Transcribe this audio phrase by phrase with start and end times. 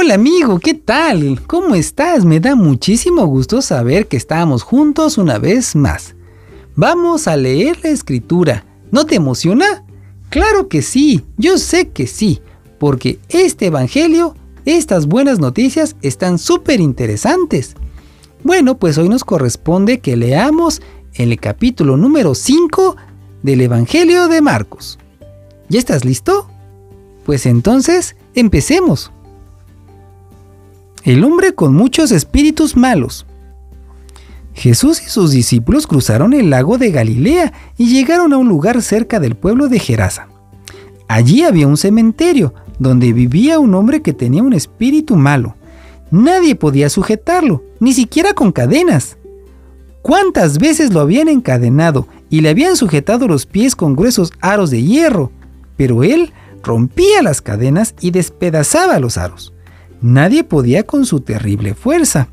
[0.00, 1.42] Hola amigo, ¿qué tal?
[1.48, 2.24] ¿Cómo estás?
[2.24, 6.14] Me da muchísimo gusto saber que estamos juntos una vez más.
[6.76, 8.64] Vamos a leer la escritura.
[8.92, 9.84] ¿No te emociona?
[10.30, 12.40] Claro que sí, yo sé que sí,
[12.78, 14.36] porque este Evangelio,
[14.66, 17.74] estas buenas noticias están súper interesantes.
[18.44, 20.80] Bueno, pues hoy nos corresponde que leamos
[21.14, 22.96] el capítulo número 5
[23.42, 24.96] del Evangelio de Marcos.
[25.68, 26.48] ¿Ya estás listo?
[27.26, 29.10] Pues entonces, empecemos.
[31.08, 33.24] El hombre con muchos espíritus malos.
[34.52, 39.18] Jesús y sus discípulos cruzaron el lago de Galilea y llegaron a un lugar cerca
[39.18, 40.28] del pueblo de Gerasa.
[41.08, 45.56] Allí había un cementerio donde vivía un hombre que tenía un espíritu malo.
[46.10, 49.16] Nadie podía sujetarlo, ni siquiera con cadenas.
[50.02, 54.82] ¿Cuántas veces lo habían encadenado y le habían sujetado los pies con gruesos aros de
[54.82, 55.32] hierro?
[55.78, 59.54] Pero él rompía las cadenas y despedazaba los aros.
[60.00, 62.28] Nadie podía con su terrible fuerza.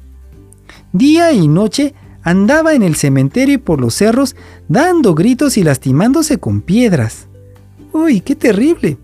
[0.94, 4.36] Día y noche andaba en el cementerio y por los cerros
[4.68, 7.28] dando gritos y lastimándose con piedras.
[7.92, 8.98] ¡Uy, qué terrible!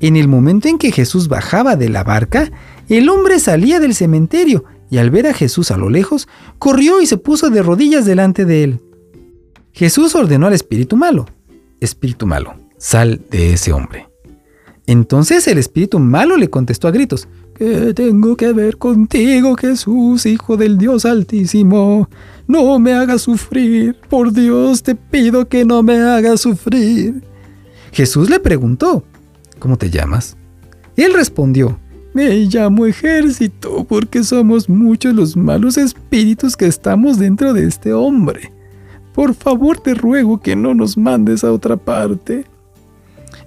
[0.00, 2.50] En el momento en que Jesús bajaba de la barca,
[2.88, 7.06] el hombre salía del cementerio y al ver a Jesús a lo lejos, corrió y
[7.06, 8.80] se puso de rodillas delante de él.
[9.72, 11.26] Jesús ordenó al espíritu malo,
[11.80, 14.08] Espíritu malo, sal de ese hombre.
[14.86, 20.58] Entonces el espíritu malo le contestó a gritos, ¿Qué tengo que ver contigo, Jesús, Hijo
[20.58, 22.06] del Dios Altísimo?
[22.46, 27.22] No me hagas sufrir, por Dios te pido que no me hagas sufrir.
[27.92, 29.04] Jesús le preguntó,
[29.58, 30.36] ¿Cómo te llamas?
[30.96, 31.78] Él respondió,
[32.12, 38.52] Me llamo ejército porque somos muchos los malos espíritus que estamos dentro de este hombre.
[39.14, 42.44] Por favor te ruego que no nos mandes a otra parte.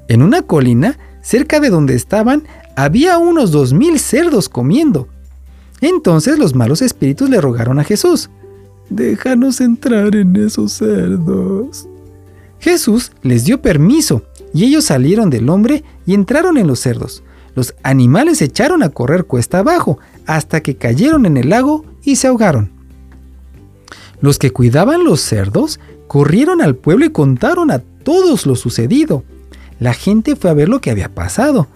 [0.07, 2.41] En una colina, cerca de donde estaban,
[2.83, 5.09] había unos dos mil cerdos comiendo.
[5.81, 8.29] Entonces los malos espíritus le rogaron a Jesús,
[8.89, 11.87] déjanos entrar en esos cerdos.
[12.59, 14.23] Jesús les dio permiso
[14.53, 17.21] y ellos salieron del hombre y entraron en los cerdos.
[17.53, 22.15] Los animales se echaron a correr cuesta abajo hasta que cayeron en el lago y
[22.15, 22.71] se ahogaron.
[24.21, 29.23] Los que cuidaban los cerdos corrieron al pueblo y contaron a todos lo sucedido.
[29.79, 31.67] La gente fue a ver lo que había pasado.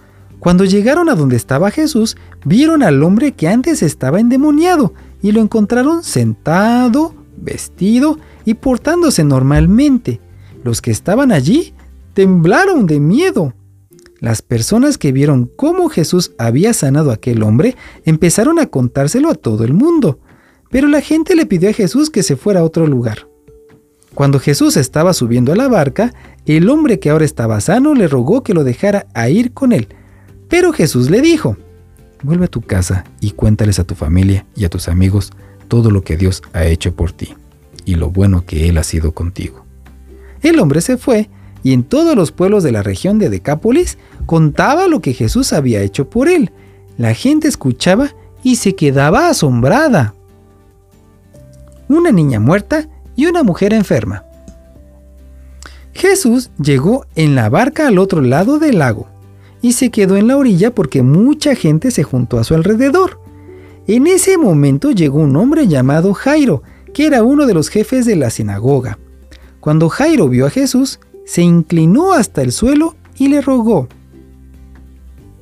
[0.44, 5.40] Cuando llegaron a donde estaba Jesús, vieron al hombre que antes estaba endemoniado y lo
[5.40, 10.20] encontraron sentado, vestido y portándose normalmente.
[10.62, 11.72] Los que estaban allí
[12.12, 13.54] temblaron de miedo.
[14.20, 17.74] Las personas que vieron cómo Jesús había sanado a aquel hombre
[18.04, 20.18] empezaron a contárselo a todo el mundo,
[20.70, 23.28] pero la gente le pidió a Jesús que se fuera a otro lugar.
[24.14, 26.12] Cuando Jesús estaba subiendo a la barca,
[26.44, 29.88] el hombre que ahora estaba sano le rogó que lo dejara a ir con él,
[30.56, 31.56] pero Jesús le dijo,
[32.22, 35.32] vuelve a tu casa y cuéntales a tu familia y a tus amigos
[35.66, 37.34] todo lo que Dios ha hecho por ti
[37.84, 39.64] y lo bueno que Él ha sido contigo.
[40.42, 41.28] El hombre se fue
[41.64, 45.82] y en todos los pueblos de la región de Decápolis contaba lo que Jesús había
[45.82, 46.52] hecho por él.
[46.98, 48.10] La gente escuchaba
[48.44, 50.14] y se quedaba asombrada.
[51.88, 54.22] Una niña muerta y una mujer enferma.
[55.94, 59.08] Jesús llegó en la barca al otro lado del lago
[59.64, 63.18] y se quedó en la orilla porque mucha gente se juntó a su alrededor.
[63.86, 68.14] En ese momento llegó un hombre llamado Jairo, que era uno de los jefes de
[68.14, 68.98] la sinagoga.
[69.60, 73.88] Cuando Jairo vio a Jesús, se inclinó hasta el suelo y le rogó.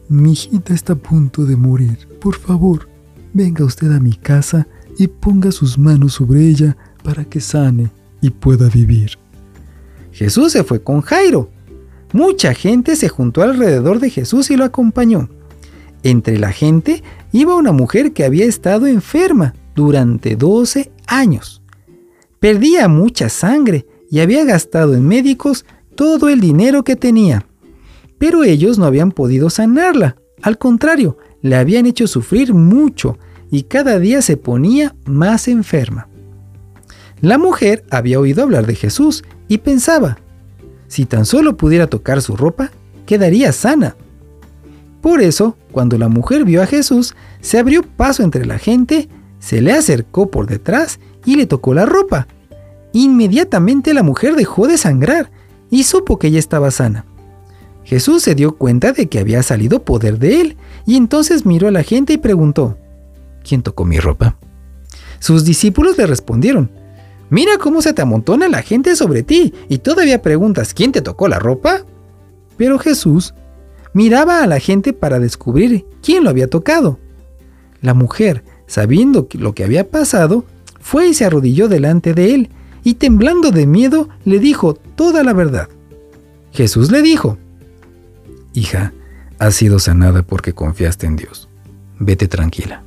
[0.09, 2.06] Mi hijita está a punto de morir.
[2.21, 2.89] Por favor,
[3.33, 4.69] venga usted a mi casa
[4.99, 7.91] y ponga sus manos sobre ella para que sane
[8.21, 9.19] y pueda vivir.
[10.12, 11.50] Jesús se fue con Jairo
[12.12, 15.28] Mucha gente se juntó alrededor de Jesús y lo acompañó.
[16.03, 17.03] Entre la gente
[17.33, 21.62] iba una mujer que había estado enferma durante 12 años.
[22.41, 25.65] Perdía mucha sangre y había gastado en médicos
[25.95, 27.47] todo el dinero que tenía.
[28.19, 30.16] Pero ellos no habían podido sanarla.
[30.42, 33.19] Al contrario, le habían hecho sufrir mucho
[33.51, 36.09] y cada día se ponía más enferma.
[37.21, 40.19] La mujer había oído hablar de Jesús y pensaba,
[40.92, 42.71] si tan solo pudiera tocar su ropa,
[43.06, 43.97] quedaría sana.
[45.00, 49.09] Por eso, cuando la mujer vio a Jesús, se abrió paso entre la gente,
[49.39, 52.27] se le acercó por detrás y le tocó la ropa.
[52.92, 55.30] Inmediatamente la mujer dejó de sangrar
[55.71, 57.06] y supo que ella estaba sana.
[57.84, 61.72] Jesús se dio cuenta de que había salido poder de él y entonces miró a
[61.72, 62.77] la gente y preguntó,
[63.42, 64.36] ¿quién tocó mi ropa?
[65.21, 66.71] Sus discípulos le respondieron,
[67.33, 71.29] Mira cómo se te amontona la gente sobre ti y todavía preguntas quién te tocó
[71.29, 71.87] la ropa.
[72.59, 73.33] Pero Jesús
[73.95, 76.99] miraba a la gente para descubrir quién lo había tocado.
[77.81, 80.45] La mujer, sabiendo lo que había pasado,
[80.79, 82.51] fue y se arrodilló delante de él,
[82.84, 85.71] y temblando de miedo le dijo toda la verdad.
[86.53, 87.39] Jesús le dijo,
[88.53, 88.93] Hija,
[89.39, 91.49] has sido sanada porque confiaste en Dios.
[91.99, 92.83] Vete tranquila.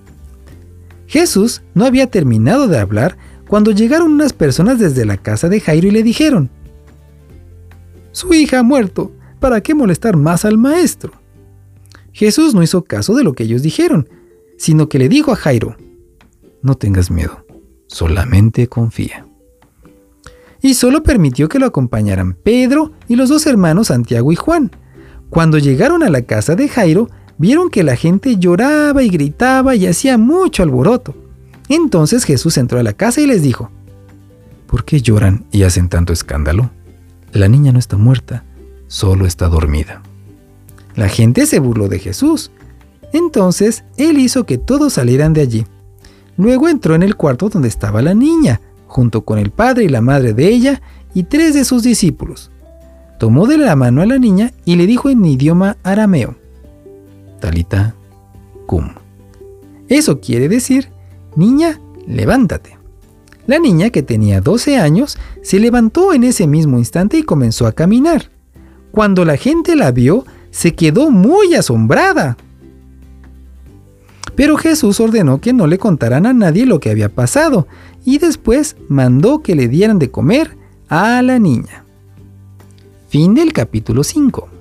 [1.07, 5.87] Jesús no había terminado de hablar cuando llegaron unas personas desde la casa de Jairo
[5.87, 6.49] y le dijeron,
[8.11, 11.13] Su hija ha muerto, ¿para qué molestar más al maestro?
[12.11, 14.09] Jesús no hizo caso de lo que ellos dijeron,
[14.57, 15.75] sino que le dijo a Jairo,
[16.61, 17.45] No tengas miedo,
[17.87, 19.27] solamente confía.
[20.61, 24.71] Y solo permitió que lo acompañaran Pedro y los dos hermanos Santiago y Juan.
[25.29, 29.85] Cuando llegaron a la casa de Jairo, vieron que la gente lloraba y gritaba y
[29.85, 31.24] hacía mucho alboroto.
[31.69, 33.71] Entonces Jesús entró a la casa y les dijo,
[34.67, 36.71] ¿Por qué lloran y hacen tanto escándalo?
[37.31, 38.43] La niña no está muerta,
[38.87, 40.01] solo está dormida.
[40.95, 42.51] La gente se burló de Jesús.
[43.13, 45.65] Entonces él hizo que todos salieran de allí.
[46.37, 50.01] Luego entró en el cuarto donde estaba la niña, junto con el padre y la
[50.01, 50.81] madre de ella
[51.13, 52.51] y tres de sus discípulos.
[53.19, 56.35] Tomó de la mano a la niña y le dijo en idioma arameo,
[57.39, 57.95] Talita
[58.65, 58.89] cum.
[59.87, 60.89] Eso quiere decir,
[61.35, 62.77] niña, levántate.
[63.47, 67.73] La niña, que tenía 12 años, se levantó en ese mismo instante y comenzó a
[67.73, 68.31] caminar.
[68.91, 72.37] Cuando la gente la vio, se quedó muy asombrada.
[74.35, 77.67] Pero Jesús ordenó que no le contaran a nadie lo que había pasado
[78.03, 80.57] y después mandó que le dieran de comer
[80.89, 81.85] a la niña.
[83.09, 84.54] Fin del capítulo 5.